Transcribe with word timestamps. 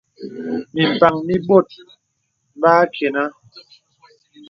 Mì 0.73 0.83
mpàŋ 0.93 1.15
mì 1.27 1.35
bɔ̀t 1.47 1.69
bə 2.61 2.69
akənâ. 2.83 3.23